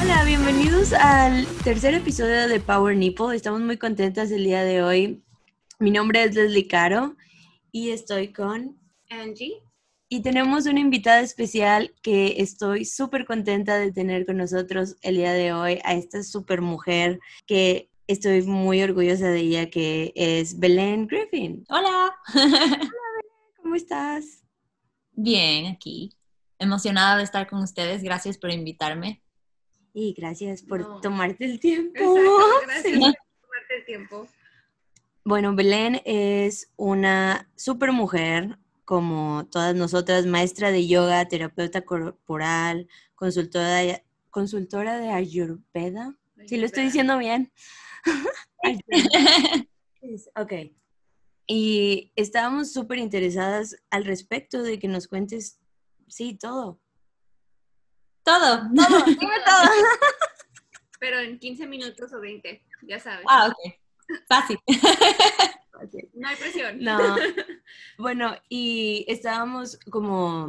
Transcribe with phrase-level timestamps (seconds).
[0.00, 3.36] Hola, bienvenidos al tercer episodio de Power Nipple.
[3.36, 5.22] Estamos muy contentas el día de hoy.
[5.78, 7.14] Mi nombre es Leslie Caro
[7.70, 8.80] y estoy con
[9.10, 9.62] Angie.
[10.08, 15.32] Y tenemos una invitada especial que estoy súper contenta de tener con nosotros el día
[15.32, 21.06] de hoy, a esta súper mujer que estoy muy orgullosa de ella, que es Belén
[21.06, 21.64] Griffin.
[21.68, 22.12] Hola.
[22.34, 22.80] Belén,
[23.56, 24.42] ¿cómo estás?
[25.12, 26.16] Bien, aquí.
[26.58, 28.02] Emocionada de estar con ustedes.
[28.02, 29.22] Gracias por invitarme.
[29.92, 31.98] Y gracias por tomarte el tiempo.
[31.98, 34.28] Exacto, gracias por tomarte el tiempo.
[35.24, 43.76] Bueno, Belén es una súper mujer, como todas nosotras, maestra de yoga, terapeuta corporal, consultora
[43.76, 46.14] de, consultora de Ayurveda.
[46.46, 47.50] Si lo estoy diciendo bien.
[50.36, 50.52] ok.
[51.46, 55.58] Y estábamos súper interesadas al respecto de que nos cuentes,
[56.08, 56.80] sí, todo.
[58.22, 58.62] Todo.
[58.74, 59.70] Todo, dime todo.
[60.98, 63.24] Pero en 15 minutos o 20, ya sabes.
[63.28, 63.74] Ah, ok.
[64.28, 64.58] Fácil.
[66.14, 66.78] No hay presión.
[66.80, 66.98] No.
[67.98, 70.48] Bueno, y estábamos como,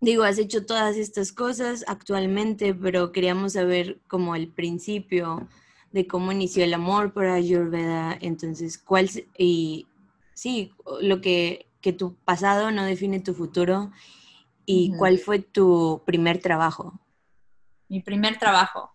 [0.00, 5.48] digo, has hecho todas estas cosas actualmente, pero queríamos saber como el principio
[5.92, 9.86] de cómo inició el amor por Ayurveda, entonces, cuál, y
[10.34, 13.92] sí, lo que, que tu pasado no define tu futuro,
[14.66, 16.98] y cuál fue tu primer trabajo.
[17.88, 18.92] Mi primer trabajo.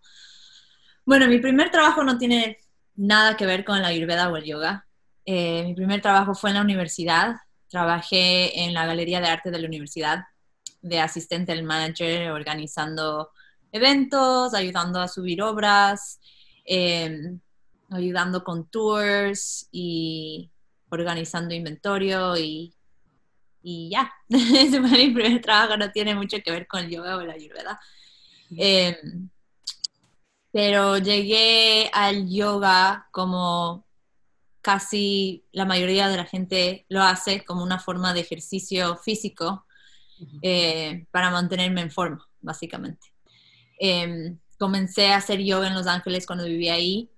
[1.06, 2.58] Bueno, mi primer trabajo no tiene
[2.96, 4.88] nada que ver con la ayurveda o el yoga.
[5.26, 7.36] Eh, mi primer trabajo fue en la universidad.
[7.68, 10.26] Trabajé en la Galería de Arte de la universidad
[10.82, 13.30] de asistente del manager, organizando
[13.72, 16.20] eventos, ayudando a subir obras,
[16.66, 17.38] eh,
[17.92, 20.50] ayudando con tours y
[20.90, 22.74] organizando inventario y,
[23.62, 24.12] y ya.
[24.30, 27.34] Ese fue mi primer trabajo, no tiene mucho que ver con el yoga o la
[27.34, 27.80] ayurveda.
[28.58, 28.98] Eh,
[30.52, 33.86] pero llegué al yoga como
[34.62, 39.66] casi la mayoría de la gente lo hace, como una forma de ejercicio físico
[40.42, 43.14] eh, para mantenerme en forma, básicamente.
[43.80, 47.10] Eh, comencé a hacer yoga en Los Ángeles cuando vivía ahí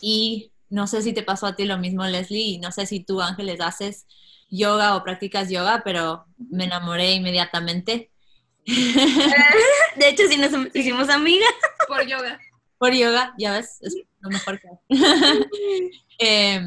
[0.00, 3.00] y no sé si te pasó a ti lo mismo, Leslie, y no sé si
[3.00, 4.06] tú, Ángeles, haces
[4.50, 8.10] yoga o practicas yoga, pero me enamoré inmediatamente.
[8.66, 11.48] De hecho, sí nos hicimos amigas.
[11.86, 12.38] Por yoga.
[12.78, 14.88] por yoga, ya ves, es lo mejor que hay.
[16.20, 16.60] Eh,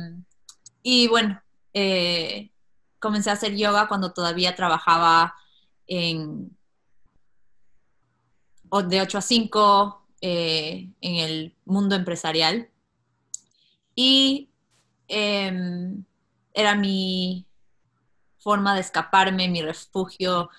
[0.82, 1.42] y bueno,
[1.74, 2.52] eh,
[3.00, 5.36] comencé a hacer yoga cuando todavía trabajaba
[5.88, 6.56] en
[8.88, 12.70] de 8 a 5 eh, en el mundo empresarial.
[13.94, 14.50] Y
[15.10, 15.52] eh,
[16.54, 17.46] era mi
[18.42, 20.50] forma de escaparme, mi refugio,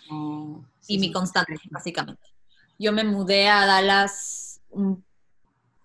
[0.88, 2.22] y mi constante, básicamente.
[2.78, 5.02] Yo me mudé a Dallas um,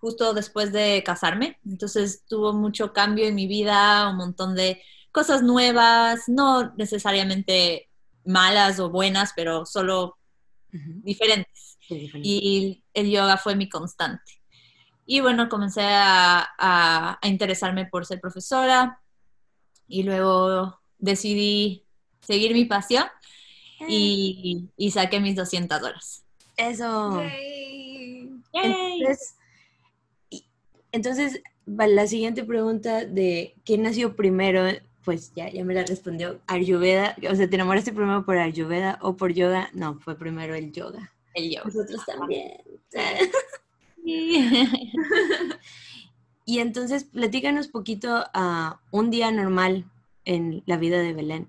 [0.00, 4.82] justo después de casarme, entonces tuvo mucho cambio en mi vida, un montón de
[5.12, 7.88] cosas nuevas, no necesariamente
[8.24, 10.18] malas o buenas, pero solo
[10.72, 11.00] Ujú.
[11.02, 11.78] diferentes.
[11.88, 12.28] Sí, diferente.
[12.28, 14.32] Y el yoga fue mi constante.
[15.06, 19.00] Y bueno, comencé a, a- a interesarme por ser profesora
[19.86, 21.86] y luego decidí
[22.28, 23.04] seguir mi pasión
[23.88, 26.24] y, y saqué mis 200 horas.
[26.58, 27.22] Eso.
[27.22, 28.30] Yay.
[28.52, 29.36] Entonces,
[30.28, 30.44] y-
[30.92, 34.66] entonces, la siguiente pregunta de ¿quién nació primero?
[35.04, 37.16] Pues ya, ya me la respondió Ayurveda.
[37.30, 39.70] O sea, ¿te enamoraste primero por Ayurveda o por yoga?
[39.72, 41.10] No, fue primero el yoga.
[41.32, 41.64] El yoga.
[41.64, 42.60] Nosotros también.
[46.44, 49.84] Y entonces, platícanos poquito a un día normal
[50.24, 51.46] en la vida de Belén.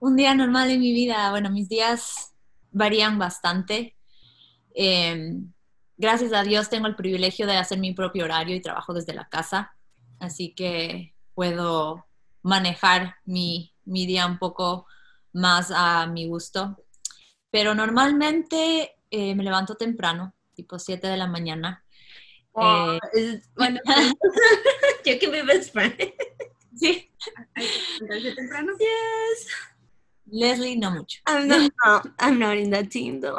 [0.00, 2.32] Un día normal en mi vida, bueno, mis días
[2.70, 3.96] varían bastante.
[4.74, 5.34] Eh,
[5.96, 9.28] gracias a Dios tengo el privilegio de hacer mi propio horario y trabajo desde la
[9.28, 9.74] casa,
[10.20, 12.06] así que puedo
[12.42, 14.86] manejar mi, mi día un poco
[15.32, 16.76] más a mi gusto.
[17.50, 21.84] Pero normalmente eh, me levanto temprano, tipo 7 de la mañana.
[23.14, 23.80] Eh, bueno,
[25.04, 25.96] yo que mi best friend.
[26.76, 27.10] sí,
[28.36, 28.72] temprano.
[28.78, 29.48] Yes.
[30.30, 31.20] Leslie no mucho.
[31.26, 33.36] I'm not, no, I'm not in that team, though.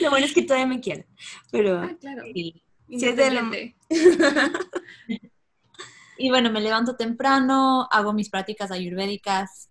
[0.00, 1.06] Lo bueno es que todavía me quieren,
[1.50, 1.78] pero...
[1.82, 2.22] Ah, claro.
[2.34, 3.50] Y- Siete de la.
[6.18, 9.68] Y bueno, me levanto temprano, hago mis prácticas ayurvédicas,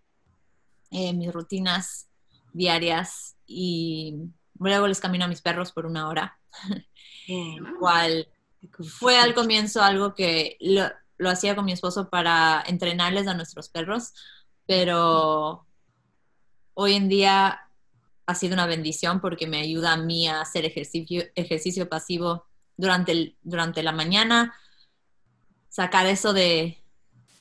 [0.91, 2.07] eh, mis rutinas
[2.53, 4.15] diarias y
[4.59, 6.39] luego les camino a mis perros por una hora,
[7.79, 8.27] cual
[8.87, 10.83] fue al comienzo algo que lo,
[11.17, 14.13] lo hacía con mi esposo para entrenarles a nuestros perros,
[14.67, 15.65] pero
[16.73, 17.61] hoy en día
[18.25, 22.45] ha sido una bendición porque me ayuda a mí a hacer ejercicio, ejercicio pasivo
[22.75, 24.53] durante, el, durante la mañana,
[25.69, 26.81] sacar eso de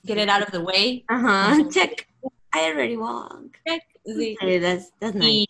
[0.04, 1.04] get it out of the way.
[1.08, 2.06] Ajá, check.
[2.54, 3.58] I already walk.
[3.66, 3.82] Check.
[4.04, 4.36] Sí.
[4.38, 5.28] Sí, that's, that's nice.
[5.30, 5.46] Y,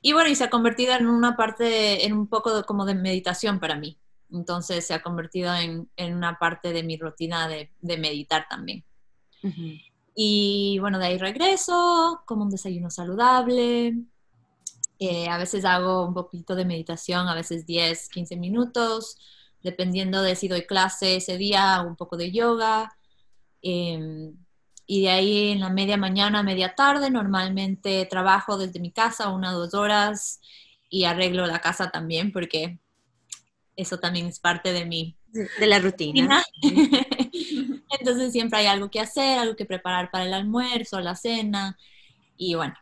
[0.00, 2.94] y bueno, y se ha convertido en una parte, en un poco de- como de
[2.94, 3.98] meditación para mí.
[4.32, 8.84] Entonces se ha convertido en, en una parte de mi rutina de, de meditar también.
[9.42, 9.72] Ujú.
[10.14, 13.94] Y bueno, de ahí regreso, como un desayuno saludable.
[14.98, 19.18] Eh, a veces hago un poquito de meditación, a veces 10, 15 minutos,
[19.62, 22.96] dependiendo de si doy clase ese día, un poco de yoga.
[23.62, 24.32] Eh,
[24.86, 29.56] y de ahí en la media mañana, media tarde, normalmente trabajo desde mi casa una
[29.56, 30.40] o dos horas
[30.90, 32.78] y arreglo la casa también porque
[33.76, 36.44] eso también es parte de mi De la rutina.
[36.62, 37.03] rutina.
[37.98, 41.76] Entonces siempre hay algo que hacer, algo que preparar para el almuerzo, la cena.
[42.36, 42.74] Y bueno,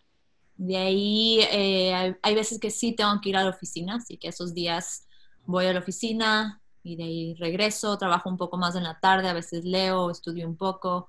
[0.56, 4.16] de ahí eh, hay, hay veces que sí tengo que ir a la oficina, así
[4.16, 5.06] que esos días
[5.46, 9.28] voy a la oficina y de ahí regreso, trabajo un poco más en la tarde,
[9.28, 11.08] a veces leo, estudio un poco,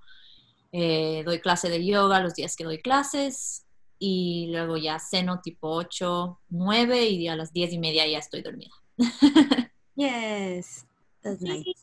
[0.71, 3.65] eh, doy clase de yoga los días que doy clases
[3.99, 8.41] y luego ya ceno tipo 8, 9 y a las 10 y media ya estoy
[8.41, 8.71] dormida.
[9.95, 10.85] Yes.
[11.21, 11.45] That's Sí.
[11.45, 11.73] nice.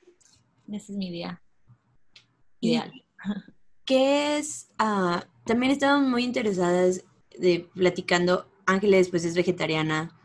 [0.73, 1.41] Ese es mi día
[2.61, 2.93] ideal.
[3.85, 4.69] ¿Qué es?
[4.79, 7.05] ah, también estamos muy interesadas
[7.37, 8.47] de platicando.
[8.67, 10.17] Ángeles, pues es vegetariana.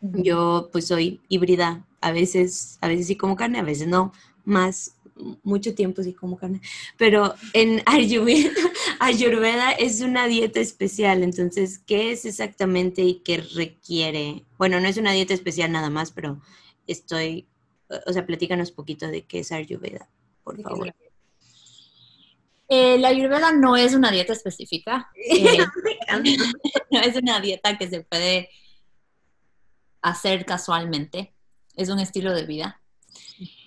[0.00, 1.86] Yo, pues soy híbrida.
[2.00, 4.12] A veces, a veces sí como carne, a veces no.
[4.44, 4.96] Más,
[5.42, 6.60] mucho tiempo sí como carne.
[6.96, 8.50] Pero en Ayurveda,
[9.00, 11.22] Ayurveda es una dieta especial.
[11.22, 14.44] Entonces, ¿qué es exactamente y qué requiere?
[14.58, 16.40] Bueno, no es una dieta especial nada más, pero
[16.86, 17.46] estoy,
[18.06, 20.08] o sea, platícanos poquito de qué es Ayurveda,
[20.42, 20.94] por favor.
[22.68, 25.58] Eh, la ayurveda no es una dieta específica, eh,
[26.90, 28.48] no es una dieta que se puede
[30.00, 31.34] hacer casualmente,
[31.76, 32.80] es un estilo de vida.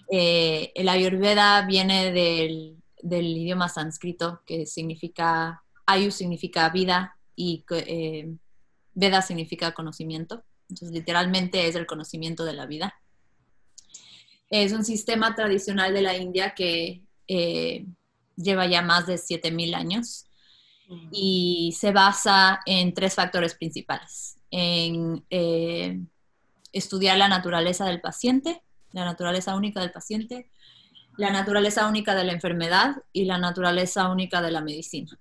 [0.09, 8.33] Eh, el ayurveda viene del, del idioma sánscrito que significa, ayu significa vida y eh,
[8.94, 12.95] veda significa conocimiento, entonces literalmente es el conocimiento de la vida.
[14.49, 17.85] Es un sistema tradicional de la India que eh,
[18.38, 20.28] lleva ya más de 7.000 años
[21.12, 24.38] y se basa en tres factores principales.
[24.51, 26.00] En eh,
[26.72, 28.62] estudiar la naturaleza del paciente,
[28.94, 30.50] la naturaleza única del paciente,
[31.18, 35.19] la naturaleza única de la enfermedad y la naturaleza única de la medicina.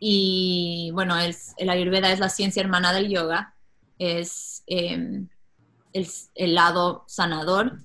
[0.00, 3.54] Y bueno, es, el ayurveda es la ciencia hermana del yoga,
[3.98, 5.24] es eh,
[5.92, 7.78] el, el lado sanador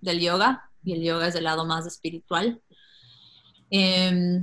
[0.00, 2.60] del yoga y el yoga es el lado más espiritual.
[3.70, 4.42] Eh,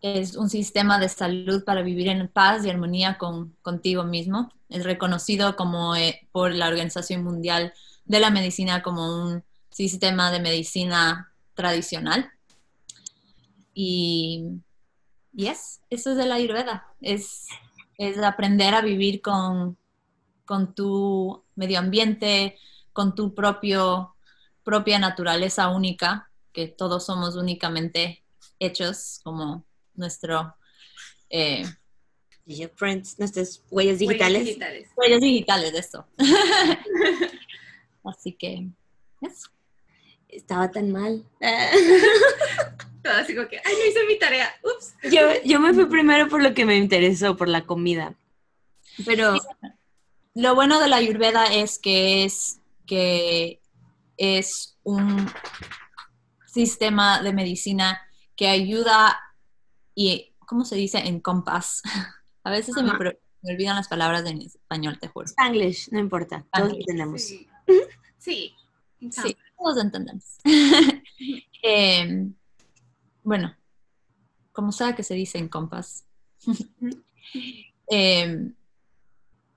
[0.00, 4.52] es un sistema de salud para vivir en paz y armonía con, contigo mismo.
[4.68, 7.72] Es reconocido como eh, por la Organización Mundial
[8.04, 12.30] de la Medicina como un sistema de medicina tradicional.
[13.74, 14.60] Y,
[15.34, 16.86] y es, eso es de la Ayurveda.
[17.00, 17.46] Es,
[17.98, 19.76] es aprender a vivir con,
[20.44, 22.58] con tu medio ambiente,
[22.96, 24.16] con tu propio,
[24.64, 28.24] propia naturaleza única, que todos somos únicamente
[28.58, 30.56] hechos como nuestro
[31.28, 31.66] eh,
[32.74, 34.38] Friends, nuestras huellas digitales.
[34.38, 34.88] Huellas digitales.
[34.96, 36.06] huellas digitales de esto.
[38.04, 38.66] Así que
[39.20, 39.50] eso.
[40.28, 41.22] Estaba tan mal.
[43.02, 44.48] Todo así como que, ay, no hice mi tarea.
[44.62, 44.94] Ups.
[45.12, 48.14] yo, yo me fui primero por lo que me interesó, por la comida.
[49.04, 49.36] Pero
[50.34, 53.60] Lo bueno de la Ayurveda es que es que
[54.16, 55.28] es un
[56.46, 58.00] sistema de medicina
[58.34, 59.18] que ayuda
[59.94, 60.98] y, ¿cómo se dice?
[60.98, 61.82] En compás.
[62.44, 62.92] A veces se me,
[63.42, 65.26] olvidan las palabras en español, te juro.
[65.26, 67.22] Spanglish, no importa, todos entendemos.
[67.22, 67.48] Sí.
[68.18, 68.54] Sí.
[69.10, 70.38] Sí, todos entendemos.
[71.68, 72.28] Eh,
[73.24, 73.56] bueno,
[74.52, 76.06] como sea que se dice en compás.
[77.90, 78.52] Eh,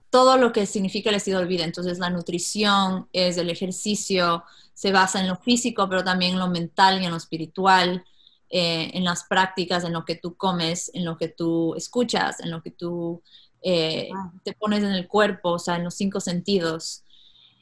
[0.09, 1.63] todo lo que significa el estilo de vida.
[1.63, 6.47] Entonces, la nutrición es el ejercicio, se basa en lo físico, pero también en lo
[6.47, 8.03] mental y en lo espiritual,
[8.49, 12.49] eh, en las prácticas, en lo que tú comes, en lo que tú escuchas, en
[12.51, 13.21] lo que tú
[13.61, 14.41] eh, Wow.
[14.43, 17.03] te pones en el cuerpo, o sea, en los cinco sentidos.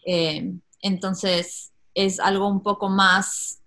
[0.05, 3.61] Eh, entonces, es algo un poco más,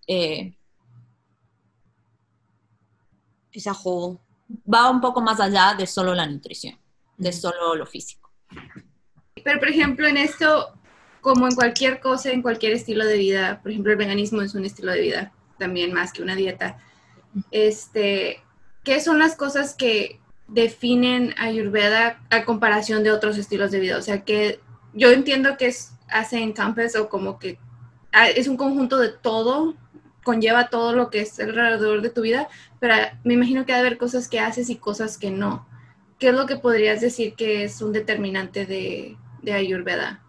[4.72, 6.78] va un poco más allá de solo la nutrición,
[7.18, 7.38] de Ujú.
[7.38, 8.29] solo lo físico.
[9.42, 10.74] Pero, por ejemplo, en esto,
[11.20, 14.64] como en cualquier cosa, en cualquier estilo de vida, por ejemplo, el veganismo es un
[14.64, 16.78] estilo de vida también más que una dieta.
[17.52, 18.42] Este,
[18.82, 23.96] ¿qué son las cosas que definen Ayurveda a comparación de otros estilos de vida?
[23.98, 24.58] O sea, que
[24.92, 27.60] yo entiendo que es, hace encampes o como que
[28.10, 29.76] ah, es un conjunto de todo,
[30.24, 32.48] conlleva todo lo que es alrededor de tu vida,
[32.80, 35.68] pero me imagino que debe haber cosas que haces y cosas que no.
[36.20, 40.22] ¿Qué es lo que podrías decir que es un determinante de, de Ayurveda?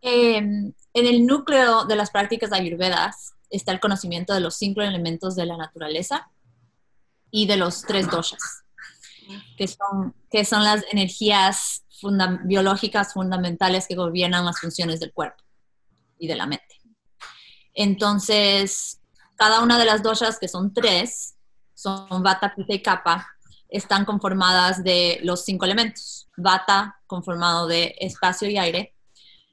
[0.00, 5.34] Em, en el núcleo de las prácticas ayurvedas está el conocimiento de los cinco elementos
[5.34, 6.30] de la naturaleza
[7.32, 8.62] y de los tres doshas,
[9.58, 11.84] que son, que son las energías
[12.44, 15.42] biológicas fundamentales que gobiernan las funciones del cuerpo
[16.16, 16.80] y de la mente.
[17.74, 19.00] Entonces,
[19.34, 21.34] cada una de las doshas, que son tres,
[21.74, 23.35] son Vata, Pitta y Kapha,
[23.68, 26.28] están conformadas de los cinco elementos.
[26.36, 28.94] Vata, conformado de espacio y aire.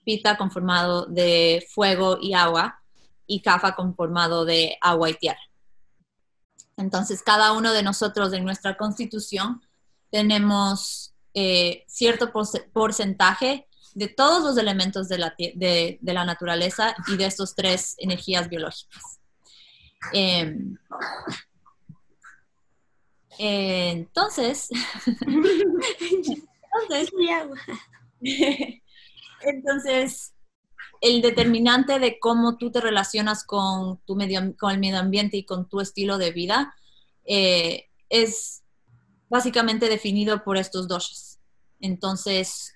[0.03, 2.82] Pita, conformado de fuego y agua.
[3.25, 5.39] Y Kapha, conformado de agua y tierra.
[6.77, 9.62] Entonces, cada uno de nosotros en nuestra constitución
[10.12, 12.32] tenemos eh, cierto
[12.74, 18.50] porcentaje de todos los elementos de la, de la naturaleza y de estos tres energías
[18.50, 19.20] biológicas.
[23.38, 24.70] Em, entonces,
[29.42, 30.34] entonces,
[31.02, 35.46] el determinante de cómo tú te relacionas con, tu medio, con el medio ambiente y
[35.46, 36.74] con tu estilo de vida
[37.25, 38.63] eh, es
[39.30, 41.40] básicamente definido por estos doshas.
[41.80, 42.75] Entonces,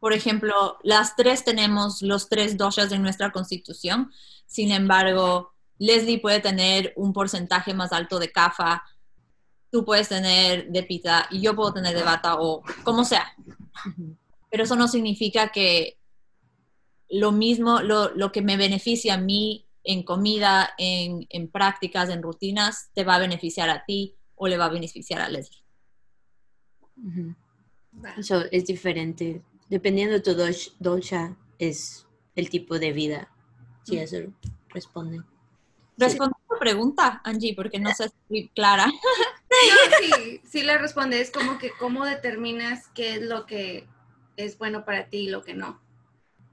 [0.00, 4.10] por ejemplo, las tres tenemos los tres doshas en nuestra constitución,
[4.46, 8.82] sin embargo, Leslie puede tener un porcentaje más alto de CAFA,
[9.70, 13.26] tú puedes tener de pita y yo puedo tener de bata o como sea.
[14.50, 15.98] Pero eso no significa que
[17.08, 23.04] lo mismo, lo, que me beneficia a mí en comida, en, prácticas, en rutinas, te
[23.04, 25.62] va a beneficiar a ti o le va a beneficiar a Leslie.
[28.16, 29.42] Eso es diferente.
[29.68, 30.34] Dependiendo de tu
[30.78, 33.30] dosha, es el tipo de vida.
[33.84, 34.16] Si eso
[34.70, 35.22] responde.
[35.96, 38.86] Responde tu pregunta, Angie, porque no sé si clara.
[40.00, 41.20] sí, sí le responde.
[41.20, 43.86] Es como que cómo determinas qué es lo que
[44.36, 45.80] es bueno para ti y lo que no.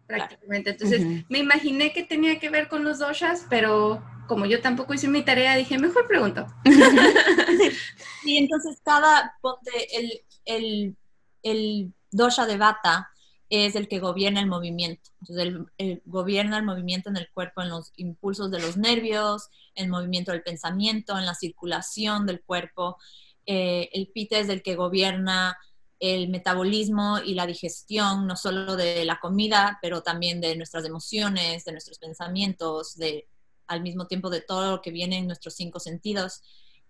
[0.08, 0.72] Prácticamente.
[0.72, 5.08] Entonces, me imaginé que tenía que ver con los doshas, pero como yo tampoco hice
[5.08, 6.48] mi tarea, dije, mejor pregunto.
[8.24, 10.96] sí, entonces cada, ponte el, el,
[11.42, 13.13] el dosha de bata
[13.50, 15.12] es el que gobierna el movimiento.
[15.22, 19.90] Entonces, el, gobierna el movimiento en el cuerpo, en los impulsos de los nervios, el
[19.90, 22.98] movimiento del pensamiento, en la circulación del cuerpo.
[23.46, 25.58] Eh, el pita es el que gobierna
[26.00, 31.64] el metabolismo y la digestión, no solo de la comida, pero también de nuestras emociones,
[31.64, 33.28] de nuestros pensamientos, de
[33.68, 36.42] al mismo tiempo de todo lo que viene en nuestros cinco sentidos.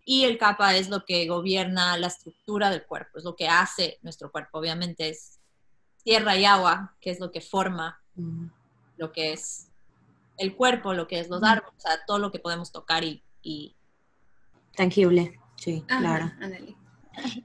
[0.05, 3.99] Y el capa es lo que gobierna la estructura del cuerpo, es lo que hace
[4.01, 4.59] nuestro cuerpo.
[4.59, 5.39] Obviamente es
[6.03, 8.45] tierra y agua, que es lo que forma mm.
[8.97, 9.67] lo que es
[10.37, 13.75] el cuerpo, lo que es los árboles, o sea, todo lo que podemos tocar y...
[14.75, 16.31] Tangible, sí, claro.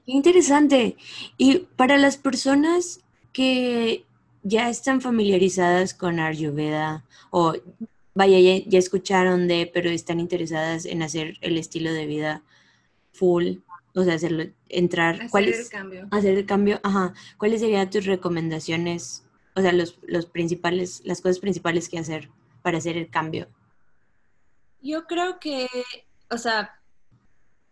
[0.05, 0.97] Interesante.
[1.37, 3.01] Y para las personas
[3.31, 4.05] que
[4.43, 7.53] ya están familiarizadas con Ayurveda o
[8.15, 12.43] vaya, ya, escucharon de, pero están interesadas en hacer el estilo de vida
[13.11, 13.57] full,
[13.95, 15.15] o sea, hacerlo, entrar.
[15.15, 16.07] Hacer ¿cuál el cambio.
[16.11, 17.13] Hacer el cambio, ajá.
[17.37, 19.25] ¿Cuáles serían tus recomendaciones?
[19.55, 22.29] O sea, los, los principales, las cosas principales que hacer
[22.61, 23.47] para hacer el cambio.
[24.81, 25.67] Yo creo que,
[26.29, 26.79] o sea,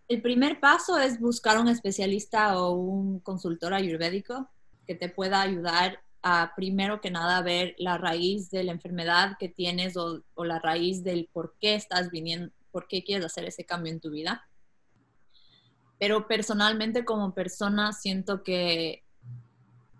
[0.08, 4.50] el primer paso es buscar un especialista o un consultor ayurvédico
[4.86, 9.50] que te pueda ayudar a, primero que nada, ver la raíz de la enfermedad que
[9.50, 13.66] tienes o, o la raíz del por qué estás viniendo, por qué quieres hacer ese
[13.66, 14.47] cambio en tu vida
[16.00, 19.04] pero personalmente como persona siento que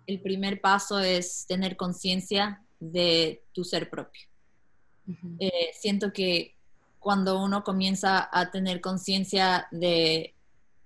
[0.06, 4.22] el primer paso es tener conciencia de tu ser propio.
[5.38, 6.54] Eh, siento que
[6.98, 10.34] cuando uno comienza a tener conciencia de,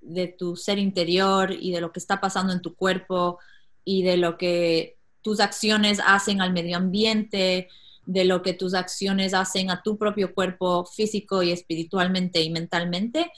[0.01, 3.39] de tu ser interior y de lo que está pasando en tu cuerpo
[3.85, 7.69] y de lo que tus acciones hacen al medio ambiente,
[8.07, 13.31] de lo que tus acciones hacen a tu propio cuerpo físico y espiritualmente y mentalmente,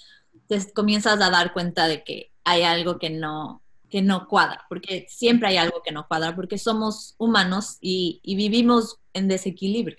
[0.49, 5.07] te comienzas a dar cuenta de que hay algo que no, que no cuadra, porque
[5.09, 9.99] siempre hay algo que no cuadra, porque somos humanos y, vivimos en desequilibrio.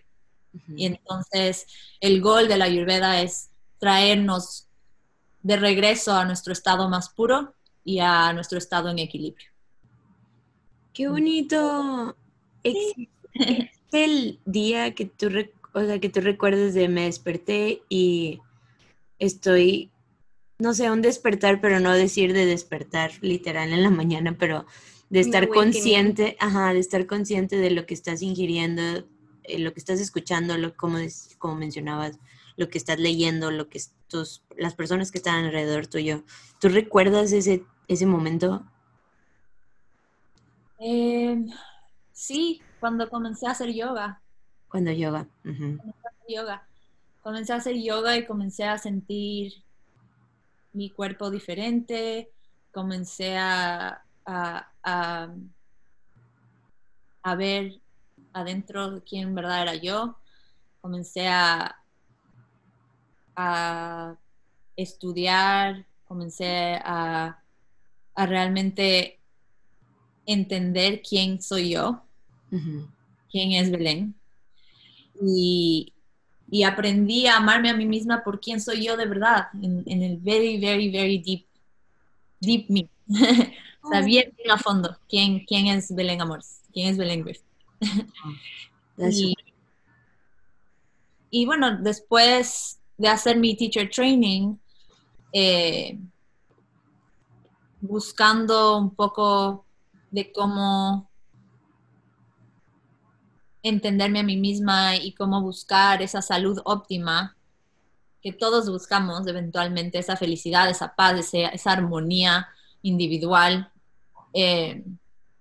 [0.76, 1.66] Y entonces
[2.00, 4.68] el gol de la Ayurveda es traernos
[5.44, 9.48] de regreso a nuestro estado más puro y a nuestro estado en equilibrio.
[10.94, 12.16] ¡Qué bonito!
[12.64, 13.10] Sí.
[13.92, 15.30] el día que tú,
[15.74, 18.40] o sea, que tú recuerdes de me desperté y
[19.20, 19.92] estoy
[20.58, 24.66] no sé, un despertar, pero no decir de despertar literal en la mañana, pero
[25.10, 28.82] de estar consciente, ajá, de estar consciente de lo que estás ingiriendo,
[29.44, 30.98] eh, lo que estás escuchando, lo, como,
[31.56, 32.20] mencionabas,
[32.58, 36.24] lo que estás leyendo, lo que tus, las personas que están alrededor tuyo.
[36.60, 38.66] ¿Tú recuerdas ese, ese momento?
[40.80, 41.46] Eh,
[42.14, 44.22] sí, cuando comencé a hacer yoga.
[44.70, 45.28] Cuando yoga.
[45.44, 45.80] Ujú.
[46.28, 46.68] yoga.
[47.22, 49.65] Comencé a hacer yoga y comencé a sentir
[50.76, 52.32] mi cuerpo diferente,
[52.72, 55.34] comencé a, a, a,
[57.24, 57.80] a ver
[58.34, 60.18] adentro de quién en verdad era yo,
[60.82, 61.78] comencé a,
[63.36, 64.16] a
[64.76, 67.42] estudiar, comencé a,
[68.14, 69.20] a realmente
[70.26, 72.06] entender quién soy yo
[73.36, 74.16] quién es Belén.
[75.22, 75.94] Y,
[76.50, 80.04] y aprendí a amarme a mí misma por quién soy yo de verdad, en, en
[80.04, 81.46] el very, very, very deep,
[82.40, 82.88] deep me.
[83.82, 87.46] o sea, bien, bien a fondo, quién, quién es Belén Amores, quién es Belén Griffith.
[88.98, 89.36] That's Y,
[91.30, 94.56] y bueno, después de hacer mi teacher training,
[95.34, 96.00] eh,
[97.82, 99.66] buscando un poco
[100.12, 101.10] de cómo
[103.70, 107.36] entenderme a mí misma y cómo buscar esa salud óptima
[108.22, 112.48] que todos buscamos eventualmente, esa felicidad, esa paz, ese- esa armonía
[112.82, 113.72] individual.
[114.34, 114.84] Eh,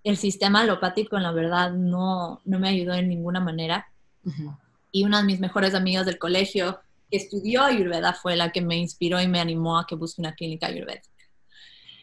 [0.05, 3.89] el sistema alopático, en la verdad, no, no me ayudó en ninguna manera.
[4.25, 4.57] Ujú.
[4.93, 8.77] Y una de mis mejores amigas del colegio que estudió Ayurveda fue la que me
[8.77, 11.09] inspiró y me animó a que busque una clínica ayurvédica.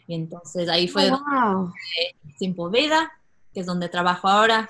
[0.08, 1.74] Y entonces ahí fue Oh, wow.
[2.38, 3.12] Simple Veda,
[3.54, 4.68] que es donde trabajo ahora.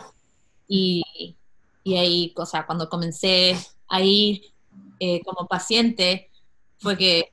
[0.68, 1.36] Y,
[1.84, 3.58] y ahí, o sea, cuando comencé
[3.88, 4.42] a ir
[5.00, 6.30] eh, como paciente,
[6.80, 7.32] fue que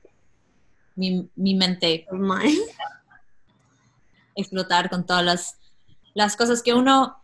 [0.95, 2.57] mi, mi mente Mine.
[4.35, 5.57] explotar con todas las,
[6.13, 7.17] las cosas que uno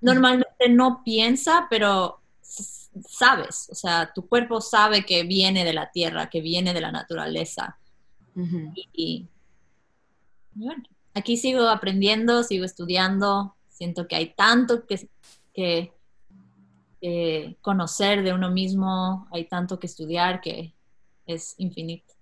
[0.00, 2.20] normalmente no piensa, pero
[3.08, 6.92] sabes, o sea, tu cuerpo sabe que viene de la tierra, que viene de la
[6.92, 7.78] naturaleza.
[8.74, 9.28] Y, y
[10.54, 10.82] bueno,
[11.14, 15.08] aquí sigo aprendiendo, sigo estudiando, siento que hay tanto que,
[15.52, 15.92] que,
[17.00, 20.74] que conocer de uno mismo, hay tanto que estudiar que
[21.26, 22.14] es infinito.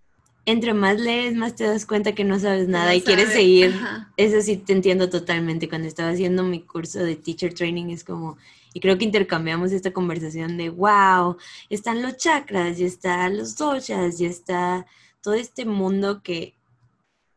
[0.45, 3.75] Entre más lees, más te das cuenta que no sabes nada No y quieres seguir.
[3.75, 4.13] Ajá.
[4.17, 5.69] Eso sí te entiendo totalmente.
[5.69, 8.39] Cuando estaba haciendo mi curso de teacher training es como,
[8.73, 11.37] y creo que intercambiamos esta conversación de, wow,
[11.69, 14.87] están los chakras, ya están los doshas, ya está
[15.21, 16.55] todo este mundo que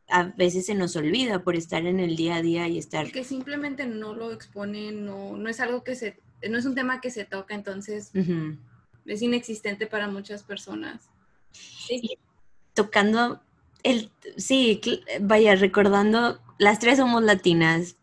[0.08, 3.12] a veces se nos olvida por estar en el día a día y estar...
[3.12, 7.02] Que simplemente no lo exponen, no, no es algo que se, no es un tema
[7.02, 8.12] que se toca, entonces
[9.06, 11.10] es inexistente para muchas personas.
[11.52, 12.18] Sí,
[12.74, 13.42] tocando
[13.84, 14.80] el, sí,
[15.22, 17.98] vaya, recordando, las tres somos latinas,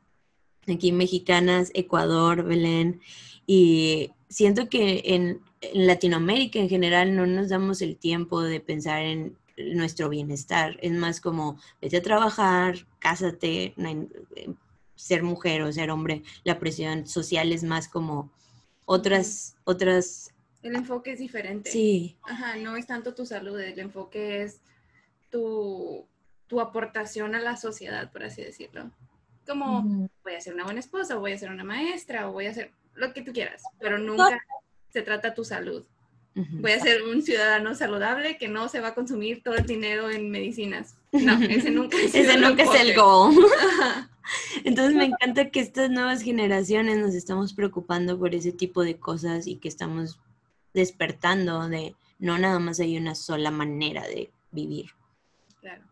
[0.67, 3.01] aquí mexicanas, Ecuador, Belén,
[3.47, 9.03] y siento que en, en Latinoamérica en general no nos damos el tiempo de pensar
[9.03, 9.37] en
[9.75, 14.09] nuestro bienestar, es más como vete a trabajar, cásate, no hay-
[14.99, 18.31] ser mujer o ser hombre, la presión social es más como
[18.85, 21.71] otras, otras, El enfoque es diferente.
[21.71, 24.61] sí, Ajá, no es tanto tu salud, el enfoque es
[25.31, 26.05] tu,
[26.49, 28.91] tu aportación a la sociedad, por así decirlo.
[29.47, 30.11] Como Ujú.
[30.25, 32.55] voy a ser una buena esposa, o voy a ser una maestra, o voy a
[32.55, 34.43] ser lo que tú quieras, pero nunca
[34.93, 35.85] se trata tu salud.
[36.35, 40.09] Voy a ser un ciudadano saludable que no se va a consumir todo el dinero
[40.09, 40.95] en medicinas.
[41.11, 43.35] No, ese nunca sido Ese nunca es el goal.
[43.61, 44.09] Ajá.
[44.65, 49.47] Entonces me encanta que estas nuevas generaciones nos estamos preocupando por ese tipo de cosas
[49.47, 50.19] y que estamos
[50.75, 54.91] despertando de no nada más hay una sola manera de vivir.
[55.61, 55.85] Claro.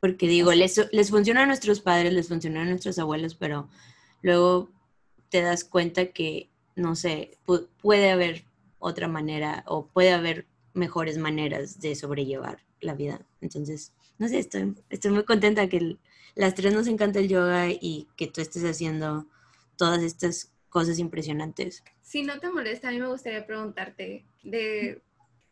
[0.00, 3.68] Porque digo, les, les funciona a nuestros padres, les funciona a nuestros abuelos, pero
[4.20, 4.70] luego
[5.28, 8.44] te das cuenta que, no sé, pu- puede haber
[8.78, 13.20] otra manera o puede haber mejores maneras de sobrellevar la vida.
[13.40, 15.98] Entonces, no sé, estoy, estoy muy contenta que el-
[16.34, 19.26] las tres nos encanta el yoga y que tú estés haciendo
[19.76, 21.84] todas estas cosas impresionantes.
[22.00, 25.02] Si no te molesta, a mí me gustaría preguntarte de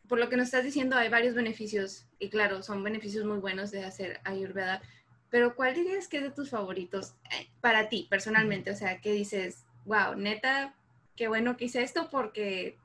[0.07, 3.71] por lo que nos estás diciendo hay varios beneficios y claro, son beneficios muy buenos
[3.71, 4.81] de hacer ayurveda,
[5.29, 8.71] pero ¿cuál dirías que es de tus favoritos eh, para ti personalmente?
[8.71, 10.75] O sea, que dices, wow, neta,
[11.15, 12.77] qué bueno que hice esto porque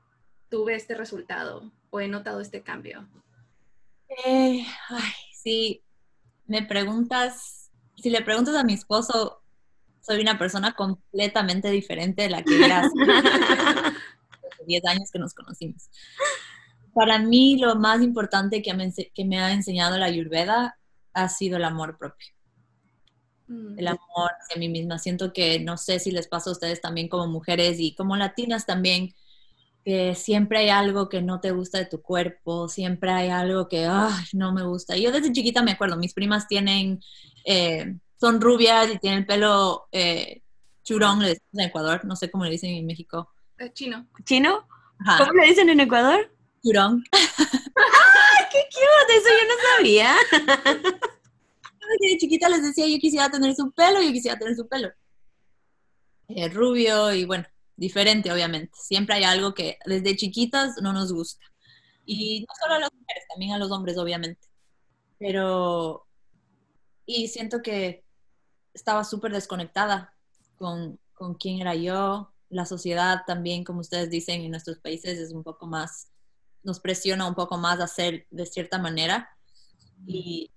[0.49, 3.07] tuve este resultado o he notado este cambio.
[4.25, 5.83] Eh, ay, si
[6.45, 7.56] me preguntas,
[7.97, 9.41] si le preguntas a mi esposo,
[10.01, 12.93] soy una persona completamente diferente de la que era hace
[14.67, 15.89] 10 años que nos conocimos.
[16.93, 20.77] para mí lo más importante que me, que me ha enseñado la Ayurveda
[21.13, 22.27] ha sido el amor propio.
[23.47, 23.79] Mm.
[23.79, 24.99] El amor hacia mí misma.
[24.99, 28.65] Siento que no sé si les pasa a ustedes también como mujeres y como latinas
[28.65, 29.13] también,
[29.87, 33.85] que siempre hay algo que no te gusta de tu cuerpo, siempre hay algo que
[33.85, 34.97] ay, no me gusta.
[34.97, 36.99] Yo desde chiquita me acuerdo, mis primas tienen,
[37.45, 40.41] eh, son rubias y tienen el pelo eh,
[40.83, 43.29] churón, le decimos en Ecuador, no sé cómo le dicen en México.
[43.59, 44.05] Eh, chino.
[44.25, 44.67] ¿Chino?
[44.99, 46.33] Ajá, ¿Cómo le dicen en Ecuador?
[46.61, 47.01] churón.
[47.11, 49.15] ¡Qué cute!
[49.15, 50.15] Eso yo no sabía.
[52.01, 54.91] de chiquita les decía yo quisiera tener su pelo, yo quisiera tener su pelo.
[56.27, 57.45] Eh, rubio y bueno,
[57.77, 58.77] diferente obviamente.
[58.77, 61.45] Siempre hay algo que desde chiquitas no nos gusta.
[62.05, 64.47] Y no solo a las mujeres, también a los hombres obviamente.
[65.19, 66.05] Pero,
[67.05, 68.03] y siento que
[68.73, 70.13] estaba súper desconectada
[70.57, 72.33] con, con quién era yo.
[72.49, 76.09] La sociedad también, como ustedes dicen, en nuestros países es un poco más,
[76.63, 79.29] nos presiona un poco más a hacer de cierta manera.
[80.05, 80.51] Y,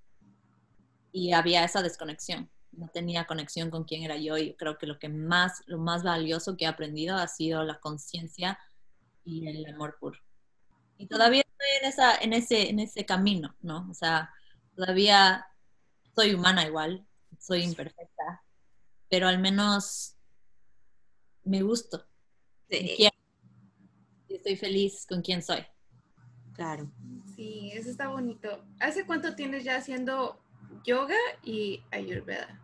[1.12, 2.50] y había esa desconexión.
[2.72, 6.02] No tenía conexión con quién era yo y creo que lo que más, lo más
[6.02, 8.58] valioso que he aprendido ha sido la conciencia
[9.24, 10.18] y el amor puro.
[10.98, 13.88] Y todavía estoy en, esa, en, ese, en ese camino, ¿no?
[13.90, 14.30] O sea,
[14.76, 15.46] todavía
[16.14, 17.06] soy humana igual,
[17.38, 18.42] soy imperfecta,
[19.08, 20.16] pero al menos
[21.44, 22.06] me gusto.
[22.68, 23.08] Sí,
[24.28, 25.64] y estoy feliz con quien soy.
[26.54, 26.90] claro.
[27.34, 28.64] Sí, eso está bonito.
[28.80, 30.44] ¿Hace cuánto tienes ya haciendo
[30.84, 32.60] yoga y ayurveda?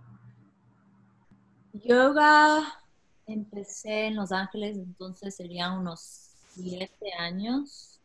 [1.73, 2.83] Yoga
[3.27, 8.01] empecé en Los Ángeles, entonces serían unos siete años,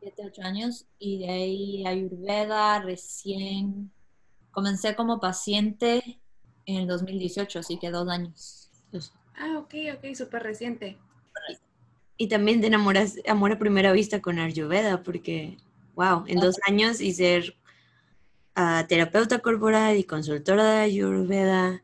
[0.00, 3.90] siete, ocho años, y de ahí Ayurveda recién
[4.50, 6.20] comencé como paciente
[6.66, 8.70] en el 2018, así que dos años.
[9.36, 10.98] Ah, ok, ok, súper reciente.
[12.16, 15.56] Y también te enamoras, amor a primera vista con Ayurveda, porque,
[15.94, 17.56] wow, en dos años y ser
[18.54, 21.82] ah, terapeuta corporal y consultora de Ayurveda.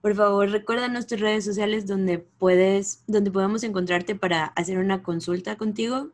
[0.00, 5.56] Por favor, recuérdanos tus redes sociales donde puedes, donde podemos encontrarte para hacer una consulta
[5.56, 6.10] contigo.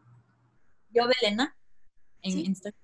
[0.91, 1.57] Yo, Belena,
[2.23, 2.45] en Sí.
[2.45, 2.81] Instagram.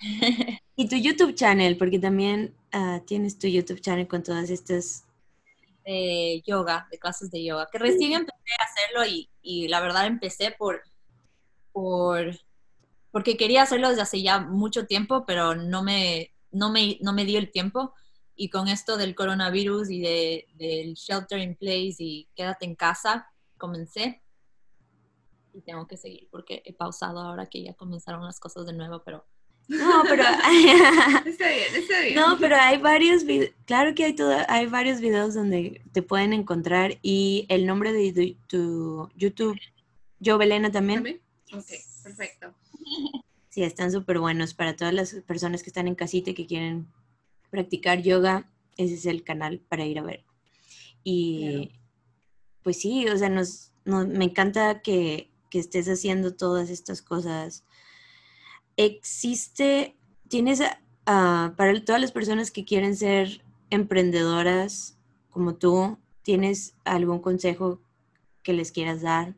[0.76, 5.04] Y tu YouTube channel, porque también ah, tienes tu YouTube channel con todas estas.
[5.84, 10.06] de yoga, de clases de yoga, que recién empecé a hacerlo y, y la verdad
[10.06, 10.82] empecé por,
[11.72, 12.36] por,
[13.12, 17.24] porque quería hacerlo desde hace ya mucho tiempo, pero no me, no me, no me
[17.24, 17.94] dio el tiempo.
[18.36, 23.28] Y con esto del coronavirus y de, del shelter in place y quédate en casa,
[23.58, 24.22] comencé.
[25.52, 29.02] Y tengo que seguir porque he pausado ahora que ya comenzaron las cosas de nuevo,
[29.04, 29.24] pero
[29.68, 30.24] No, pero
[31.26, 32.14] Está bien, está bien.
[32.16, 36.32] no, pero hay varios videos, claro que hay todo, hay varios videos donde te pueden
[36.32, 39.58] encontrar y el nombre de tu, tu YouTube,
[40.18, 40.98] yo Belena también.
[40.98, 41.20] ¿También?
[41.52, 41.68] Ok,
[42.02, 42.52] perfecto.
[43.54, 46.88] Sí, están súper buenos para todas las personas que están en casita y que quieren
[47.50, 48.50] practicar yoga.
[48.76, 50.24] Ese es el canal para ir a ver.
[51.04, 51.70] Y
[52.64, 57.64] pues sí, o sea, nos, nos- me encanta que, que estés haciendo todas estas cosas.
[58.76, 59.96] Existe,
[60.28, 60.60] tienes,
[61.04, 64.98] para todas las personas que quieren ser emprendedoras
[65.30, 67.80] como tú, ¿tienes algún consejo
[68.42, 69.36] que les quieras dar?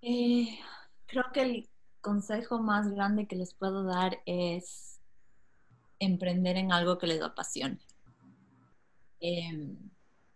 [0.00, 0.60] Eh,
[1.06, 1.68] creo que el
[2.00, 5.00] consejo más grande que les puedo dar es
[5.98, 7.78] emprender en algo que les apasione.
[9.20, 9.76] Em,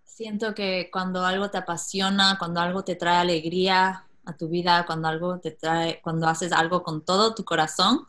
[0.05, 5.09] siento que cuando algo te apasiona, cuando algo te trae alegría a tu vida, cuando
[5.09, 8.09] algo te trae, cuando haces algo con todo tu corazón,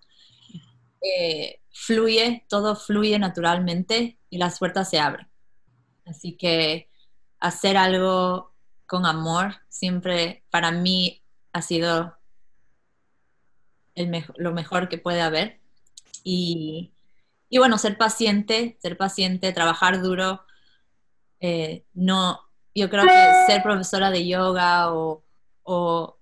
[1.01, 5.27] eh, fluye, todo fluye naturalmente y las puertas se abren.
[6.05, 6.89] Así que
[7.39, 8.53] hacer algo
[8.85, 12.17] con amor siempre para mí ha sido
[13.95, 15.59] el lo mejor que puede haber.
[16.23, 16.93] Y,
[17.49, 20.43] y bueno, ser paciente, ser paciente, trabajar duro.
[21.39, 22.39] eh, no,
[22.75, 25.23] yo creo que ser profesora de yoga o,
[25.63, 26.19] o-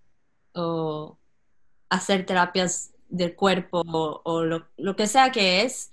[1.89, 3.81] hacer terapias del cuerpo
[4.23, 5.91] o, lo, lo que sea que es,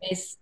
[0.00, 0.38] es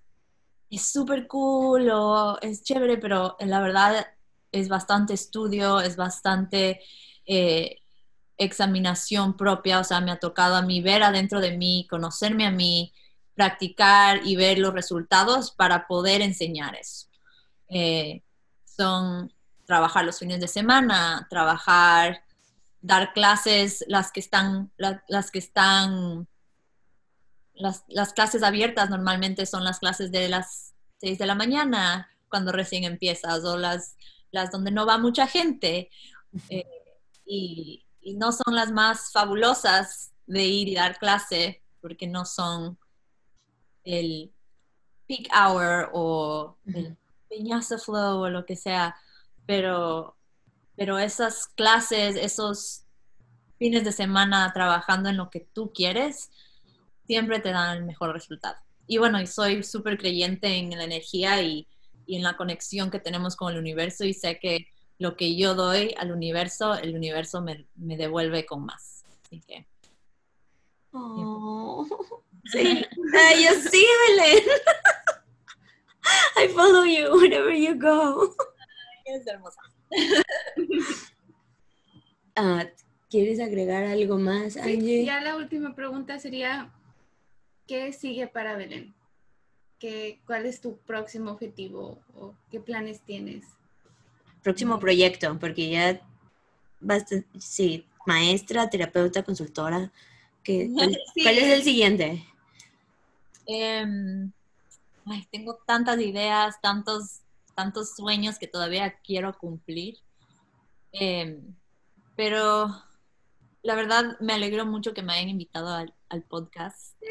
[0.93, 4.07] súper cool o es chévere, pero la verdad
[4.53, 6.81] es bastante estudio, es bastante
[7.27, 7.82] eh,
[8.39, 12.51] examinación propia, o sea, me ha tocado a mí ver adentro de mí, conocerme a
[12.51, 12.93] mí,
[13.35, 17.09] practicar y ver los resultados para poder enseñar eso.
[17.69, 18.23] Eh,
[18.65, 19.33] son
[19.67, 22.25] trabajar los fines de semana, trabajar,
[22.81, 26.27] dar clases, las que están, la- las que están
[27.55, 32.51] las, las clases abiertas normalmente son las clases de las 6 de la mañana, cuando
[32.53, 33.97] recién empiezas, o las,
[34.31, 35.91] las donde no va mucha gente.
[36.49, 36.65] Eh,
[37.27, 42.79] y, y no son las más fabulosas de ir y dar clase porque no son
[43.85, 44.33] el
[45.07, 46.97] peak hour o el
[47.29, 48.97] peñazo flow o lo que sea,
[49.47, 50.17] pero,
[50.77, 52.85] pero esas clases, esos
[53.59, 56.31] fines de semana trabajando en lo que tú quieres,
[57.07, 58.57] siempre te dan el mejor resultado.
[58.87, 61.69] Y bueno, soy súper creyente en la energía y,
[62.07, 64.67] y en la conexión que tenemos con el universo y sé que
[65.03, 69.05] lo que yo doy al universo, el universo me, me devuelve con más.
[69.25, 69.67] Así que.
[70.93, 71.85] Oh,
[72.45, 72.61] sí.
[73.19, 74.45] Ay, yo sí, Belén.
[76.37, 78.35] I follow you wherever you go.
[79.05, 79.61] Es hermosa.
[82.35, 82.65] Ah,
[83.11, 85.05] ¿Quieres agregar algo más, Sí, Angie?
[85.05, 86.73] ya la última pregunta sería,
[87.67, 88.95] ¿qué sigue para Belén?
[89.79, 93.45] ¿Qué, ¿Cuál es tu próximo objetivo o qué planes tienes?
[94.43, 96.01] Próximo proyecto, porque ya
[96.81, 99.91] basta, sí, maestra, terapeuta, consultora.
[100.43, 101.23] ¿qué- cuál, Sí.
[101.23, 102.25] cuál es el siguiente?
[103.47, 104.31] Em,
[105.07, 107.21] ay, tengo tantas ideas, tantos,
[107.55, 109.99] tantos sueños que todavía quiero cumplir.
[110.93, 111.41] Em,
[112.17, 112.69] pero
[113.63, 116.95] la verdad me alegro mucho que me hayan invitado al, al podcast.
[117.01, 117.09] Eh,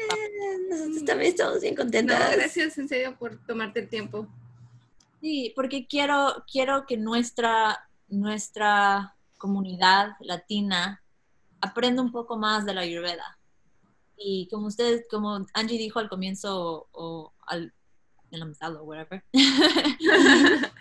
[0.70, 2.36] Nosotros también estamos bien No, contentas.
[2.36, 4.26] gracias en serio por tomarte el tiempo.
[5.22, 11.00] Sí, porque quiero, quiero que nuestra, nuestra comunidad latina
[11.60, 13.38] aprenda un poco más de la Ayurveda.
[14.16, 17.72] Y como ustedes, como Angie dijo al comienzo o al,
[18.32, 19.22] en la mitad o whatever,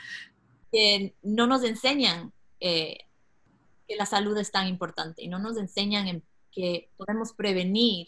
[0.71, 2.97] que no nos enseñan eh,
[3.88, 8.08] que la salud es tan importante y no nos enseñan en que podemos prevenir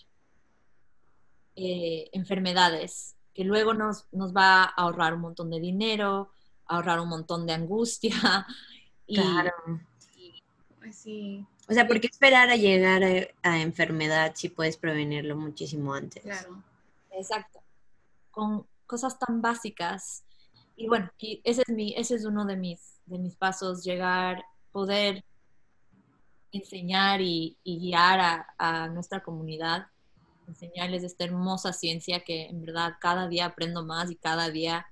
[1.56, 6.32] eh, enfermedades que luego nos, nos va a ahorrar un montón de dinero,
[6.66, 8.12] ahorrar un montón de angustia.
[9.06, 9.52] Y, Claro.
[10.80, 15.36] Pues sí, O sea, ¿por qué esperar a llegar a, a enfermedad si puedes prevenirlo
[15.36, 16.24] muchísimo antes?
[16.24, 16.64] claro.
[17.12, 17.60] Exacto.
[18.32, 20.24] Con cosas tan básicas.
[20.76, 24.44] Y bueno, y ese es mi, ese es uno de mis, de mis pasos, llegar,
[24.72, 25.24] poder
[26.52, 29.88] enseñar y, y guiar a, a nuestra comunidad,
[30.48, 34.86] enseñarles esta hermosa ciencia que en verdad cada día aprendo más y cada día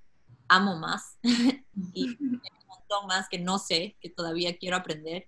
[0.47, 1.17] amo más.
[1.93, 5.27] y hay un montón más que no sé, que todavía quiero aprender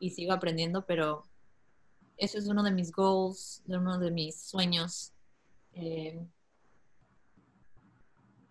[0.00, 1.24] y sigo aprendiendo, pero
[2.16, 5.12] eso es uno de mis goals, de uno de mis sueños.
[5.72, 6.20] Eh,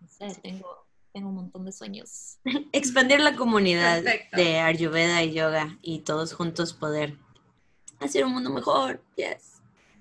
[0.00, 2.38] no sé, tengo, tengo un montón de sueños.
[2.72, 4.36] Expandir la comunidad Perfecto.
[4.36, 7.16] de Ayurveda y yoga y todos juntos poder
[8.00, 9.02] hacer un mundo mejor.
[9.16, 9.57] Yes.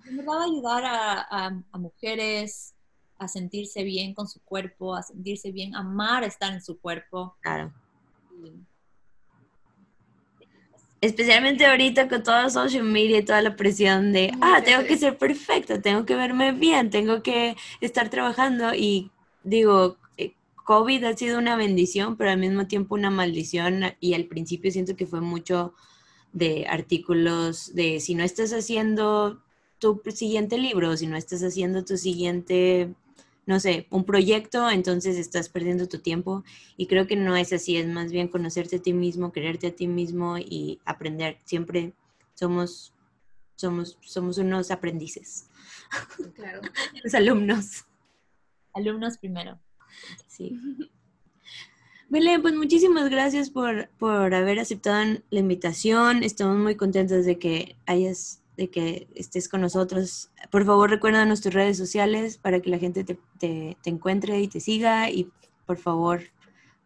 [0.09, 2.73] En verdad ayudar a, a- a mujeres
[3.19, 7.35] a sentirse bien con su cuerpo, a sentirse bien, amar estar en su cuerpo.
[7.41, 7.73] Claro.
[8.43, 8.53] Y-
[10.99, 15.15] Especialmente ahorita con toda social media y toda la presión de, ah, tengo que ser
[15.17, 19.11] perfecta, tengo que verme bien, tengo que estar trabajando y
[19.43, 20.33] digo, eh,
[20.65, 24.95] COVID ha sido una bendición, pero al mismo tiempo una maldición y al principio siento
[24.95, 25.75] que fue mucho
[26.33, 29.39] de artículos de si no estás haciendo
[29.79, 32.93] tu siguiente libro, si no estás haciendo tu siguiente,
[33.45, 36.43] no sé, un proyecto, entonces estás perdiendo tu tiempo.
[36.75, 39.75] Y creo que no es así, es más bien conocerte a ti mismo, quererte a
[39.75, 41.37] ti mismo y aprender.
[41.45, 41.93] Siempre
[42.33, 42.93] somos,
[43.55, 45.47] somos, somos unos aprendices,
[46.35, 46.61] Claro.
[47.03, 47.85] los alumnos.
[48.73, 49.59] Alumnos primero.
[50.27, 50.59] Sí.
[52.09, 56.23] Belén, pues muchísimas gracias por, por haber aceptado la invitación.
[56.23, 60.29] Estamos muy contentos de que hayas, de que estés con nosotros.
[60.49, 64.47] Por favor, recuerda nuestras redes sociales para que la gente te, te- te encuentre y
[64.47, 65.29] te siga y
[65.65, 66.23] por favor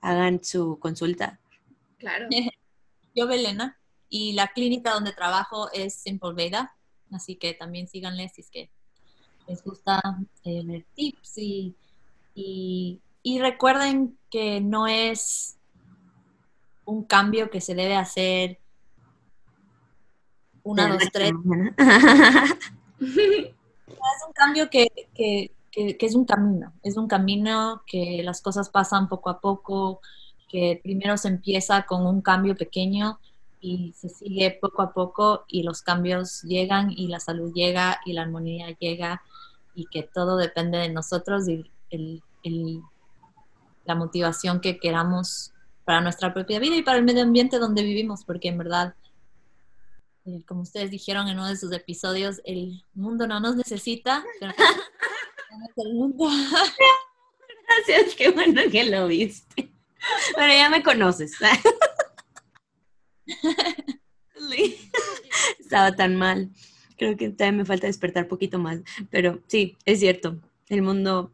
[0.01, 1.39] hagan su consulta.
[1.97, 2.27] Claro.
[3.15, 3.79] Yo, Belena,
[4.10, 6.75] y la clínica donde trabajo es Simple Veda,
[7.12, 8.69] así que también síganle si es que
[9.47, 10.01] les gusta
[10.45, 11.75] eh, ver tips y,
[12.36, 15.57] y, y recuerden que no es
[16.86, 18.60] un cambio que se debe hacer
[20.63, 21.32] una, dos, tres.
[23.00, 28.41] Es un cambio que, que- que- que es un camino, es un camino que las
[28.41, 30.02] cosas pasan poco a poco,
[30.50, 33.19] que primero se empieza con un cambio pequeño
[33.62, 38.13] y se sigue poco a poco y los cambios llegan y la salud llega y
[38.13, 39.21] la armonía llega
[39.76, 42.82] y que todo depende de nosotros y el- el-
[43.86, 45.54] la motivación que queramos
[45.86, 48.93] para nuestra propia vida y para el medio ambiente donde vivimos, porque en verdad
[50.25, 54.53] eh, como ustedes dijeron en uno de sus episodios, el mundo no nos necesita, pero
[55.89, 56.29] el mundo.
[57.67, 59.71] Gracias, qué bueno que lo viste.
[60.36, 61.34] Pero ya me conoces.
[65.60, 66.51] estaba tan mal.
[66.97, 71.31] Creo que también me falta despertar poquito más, pero sí, es cierto, el mundo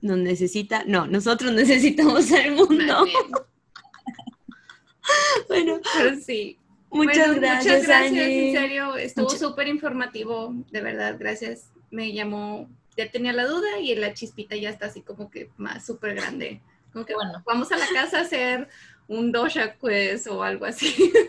[0.00, 3.04] nos necesita, no, nosotros necesitamos al mundo.
[5.48, 6.58] bueno, pero sí.
[6.90, 7.82] Muchas gracias.
[7.82, 11.70] Muchas gracias, en serio, estuvo súper informativo, de verdad, gracias.
[11.90, 15.84] Me llamó, ya tenía la duda y la chispita ya está así como que más
[15.84, 16.60] súper grande.
[16.92, 18.68] Como que bueno, vamos a la casa a hacer
[19.06, 21.12] un dosha quiz o algo así.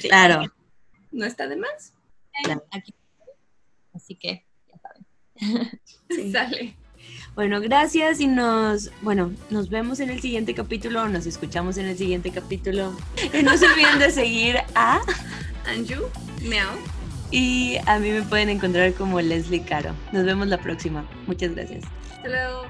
[0.00, 0.52] Claro.
[1.12, 1.94] No está de más.
[3.94, 6.32] Así que, ya saben.
[6.32, 6.76] Sale.
[7.34, 11.98] Bueno, gracias y nos, bueno, nos vemos en el siguiente capítulo, nos escuchamos en el
[11.98, 12.96] siguiente capítulo.
[13.32, 15.00] Y no se olviden de seguir a
[15.66, 16.04] Anju,
[16.42, 16.70] Meow.
[17.32, 19.92] Y a mí me pueden encontrar como Leslie Caro.
[20.12, 21.04] Nos vemos la próxima.
[21.26, 21.82] Muchas gracias.
[22.12, 22.66] Hasta luego.